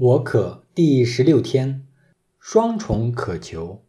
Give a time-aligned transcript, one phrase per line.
[0.00, 1.84] 我可第十六天，
[2.38, 3.82] 双重渴求。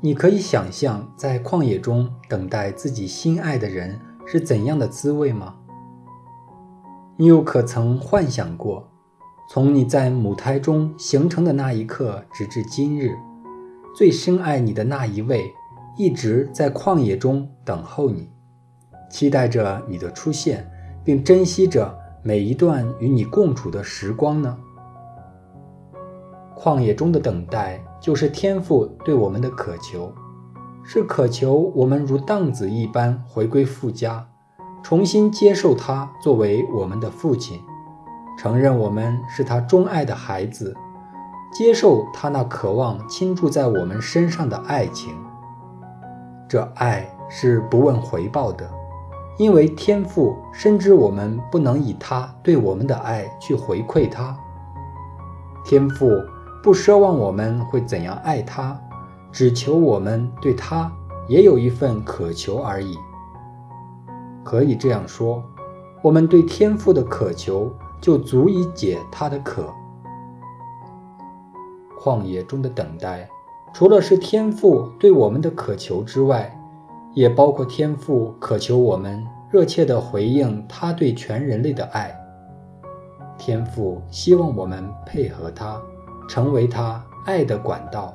[0.00, 5.56] 你可以想象在旷野中等待自己心爱的人是怎样的滋味吗？
[7.16, 8.88] 你又可曾幻想过，
[9.50, 13.16] 从你在母胎中形成的那一刻直至今日，
[13.96, 15.52] 最深爱你的那一位
[15.96, 18.30] 一直在旷野中等候你？
[19.14, 20.68] 期待着你的出现，
[21.04, 24.58] 并珍惜着每一段与你共处的时光呢？
[26.56, 30.12] 旷野中的等待，就是天父对我们的渴求，
[30.82, 34.26] 是渴求我们如荡子一般回归父家，
[34.82, 37.60] 重新接受他作为我们的父亲，
[38.36, 40.74] 承认我们是他钟爱的孩子，
[41.56, 45.14] 接受他那渴望倾注在我们身上的爱情。
[46.48, 48.68] 这爱是不问回报的。
[49.36, 54.36] 因为天父深知我们不能以他对我们的爱去回馈他，
[55.64, 56.08] 天父
[56.62, 58.80] 不奢望我们会怎样爱他，
[59.32, 60.90] 只求我们对他
[61.26, 62.96] 也有一份渴求而已。
[64.44, 65.42] 可以这样说，
[66.00, 69.72] 我们对天父的渴求就足以解他的渴。
[71.98, 73.28] 旷野中的等待，
[73.72, 76.60] 除了是天父对我们的渴求之外，
[77.14, 82.14] 也包括天父渴求我们热切地回应他对全人类的爱。
[83.38, 85.80] 天父希望我们配合他，
[86.28, 88.14] 成为他爱的管道，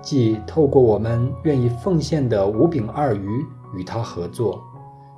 [0.00, 4.62] 即透过我们愿意奉献的五饼二鱼与他合作，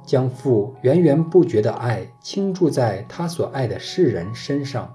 [0.04, 4.92] 将父源源不绝的爱倾注在他所爱的世人身上。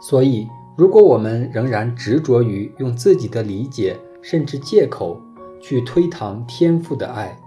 [0.00, 5.20] 所以，如果我们仍然执着于用自己的理解甚至借口，
[5.62, 7.38] 去推搪天父的爱，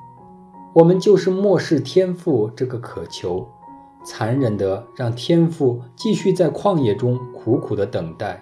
[0.73, 3.45] 我们就是漠视天父这个渴求，
[4.05, 8.41] 残忍的让天父继续在旷野中苦苦的等待。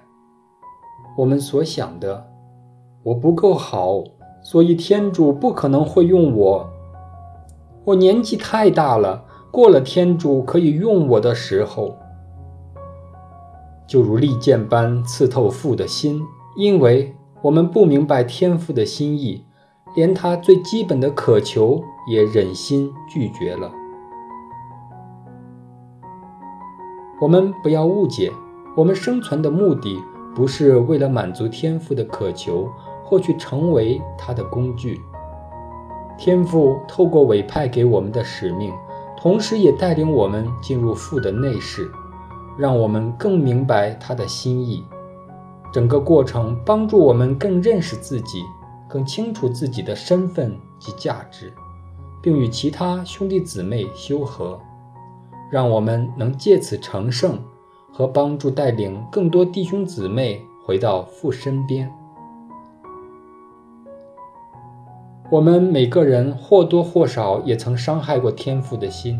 [1.18, 2.30] 我们所想的，
[3.02, 4.04] 我不够好，
[4.44, 6.70] 所以天主不可能会用我。
[7.84, 11.98] 我年纪太大了，过了天主可以用我的时候，
[13.88, 16.22] 就如利剑般刺透父的心，
[16.58, 19.44] 因为我们不明白天父的心意。
[19.94, 23.72] 连他最基本的渴求也忍心拒绝了。
[27.22, 28.32] 我们不要误解，
[28.76, 29.98] 我们生存的目的
[30.36, 32.68] 不是为了满足天父的渴求
[33.06, 35.00] 或去成为他的工具。
[36.18, 38.74] 天父透过委派给我们的使命，
[39.18, 41.90] 同时也带领我们进入父的内室，
[42.58, 44.84] 让我们更明白他的心意。
[45.72, 48.44] 整个过程帮助我们更认识自己。
[48.94, 51.52] 更清楚自己的身份及价值，
[52.22, 54.60] 并与其他兄弟姊妹修和，
[55.52, 57.40] 让我们能借此成圣
[57.92, 61.92] 和帮助带领更多弟兄姊妹回到父身边。
[65.32, 69.20] 我们每个人或多或少也曾伤害过天父的心，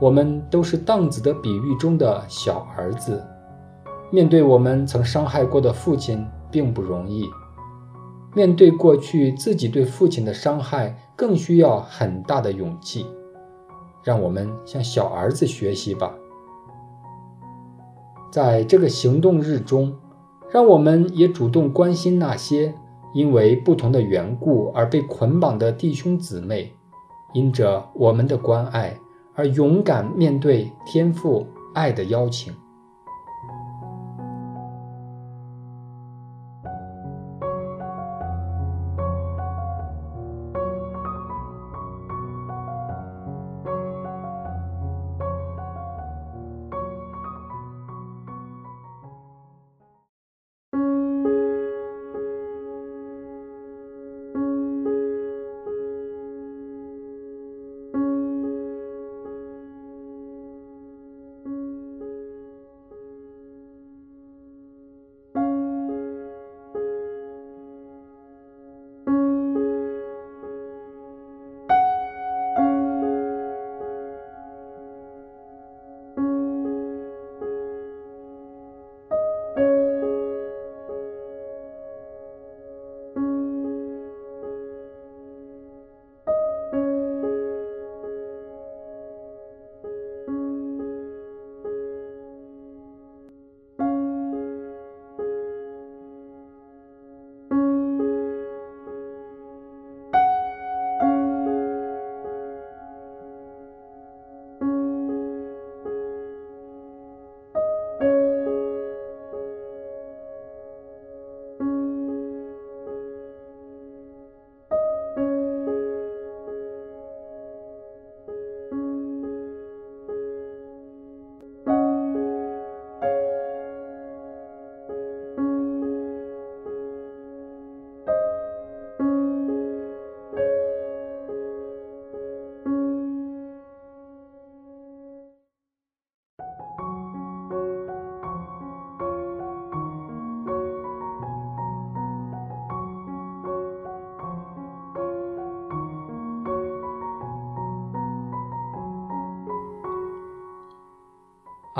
[0.00, 3.24] 我们都是荡子的比喻中的小儿子，
[4.10, 7.24] 面对我们曾伤害过的父亲，并不容易。
[8.34, 13.06] 面对过去自己对父亲的伤害，更需要很大的勇气。
[14.02, 16.14] 让我们向小儿子学习吧。
[18.32, 19.94] 在这个行动日中，
[20.50, 22.72] 让我们也主动关心那些
[23.12, 26.72] 因为不同的缘故而被捆绑的弟兄姊妹，
[27.34, 28.96] 因着我们的关爱
[29.34, 32.54] 而勇敢面对天父爱的邀请。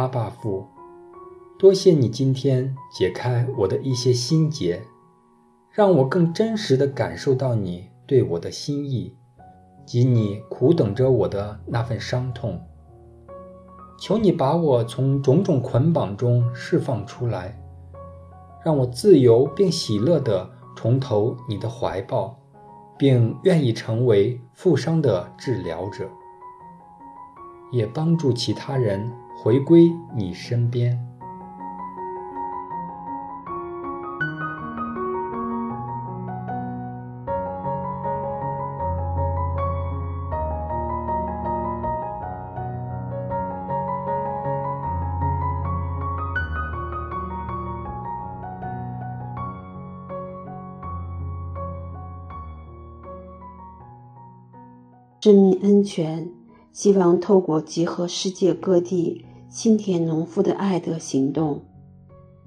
[0.00, 0.66] 阿爸父，
[1.58, 4.80] 多谢你今天解开我的一些心结，
[5.70, 9.14] 让我更真实地感受到你对我的心意，
[9.84, 12.58] 及你苦等着我的那份伤痛。
[13.98, 17.60] 求你把我从种种捆绑中释放出来，
[18.64, 22.40] 让我自由并喜乐地重投你的怀抱，
[22.96, 26.08] 并愿意成为负伤的治疗者。
[27.70, 30.94] 也帮助其他人回归你身边。
[55.22, 56.40] 生命安全。
[56.72, 61.60] 希望透过集合世界各地新田农夫的爱的行动，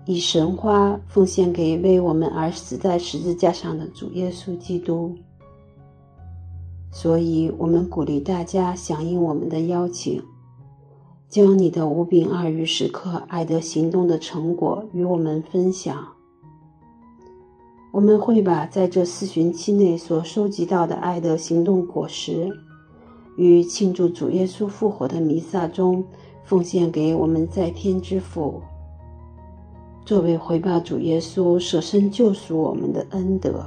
[0.06, 5.14] 以神花奉献给为我们而死在十字架上的主耶稣基督。
[6.94, 10.24] 所以，我们鼓励大家响应我们的邀请，
[11.28, 16.08] 将你的五饼二鱼时刻爱的行动的成果与我们分享。
[17.92, 22.50] 我们会把在这四旬期内所收集到的爱的行动果实。
[23.36, 26.06] 与庆祝主耶稣复活的弥撒中，
[26.44, 28.62] 奉献给我们在天之父，
[30.06, 33.66] 作为回报主耶稣舍身救赎我们的恩德。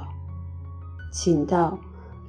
[1.11, 1.77] 请到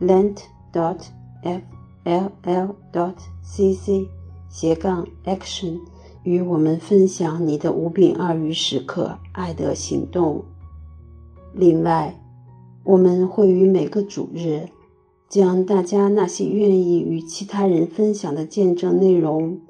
[0.00, 0.38] lent
[0.72, 0.98] dot
[1.42, 1.62] f
[2.04, 4.08] l l dot c c
[4.48, 5.78] 斜杠 action
[6.22, 10.42] 与我们分享你的五饼二鱼时刻爱的行动。
[11.52, 12.18] 另外，
[12.84, 14.68] 我们会于每个主日。
[15.28, 19.60] 将大家那些愿意与其他人分享的见证内容，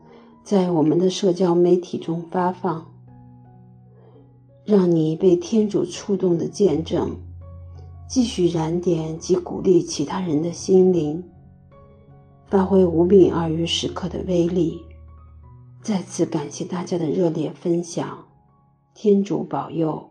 [0.48, 2.90] 在我们的社交媒体中发放，
[4.64, 7.14] 让你被天主触动的见证，
[8.08, 11.22] 继续燃点及鼓励其他人的心灵，
[12.46, 14.80] 发挥五饼二鱼时刻的威力。
[15.82, 18.24] 再次感谢大家的热烈分享，
[18.94, 20.02] 天主保佑。